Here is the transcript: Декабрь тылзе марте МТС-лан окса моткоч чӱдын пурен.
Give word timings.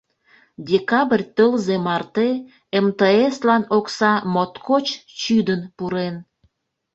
Декабрь 0.69 1.25
тылзе 1.35 1.75
марте 1.85 2.27
МТС-лан 2.85 3.63
окса 3.77 4.13
моткоч 4.33 4.85
чӱдын 5.19 5.61
пурен. 5.77 6.15